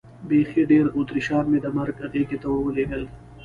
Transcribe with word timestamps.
بیخي 0.29 0.61
ډېر 0.71 0.85
اتریشیان 0.97 1.45
مې 1.51 1.59
د 1.61 1.67
مرګ 1.77 1.95
غېږې 2.11 2.37
ته 2.41 2.47
ور 2.49 2.59
ولېږل. 2.63 3.03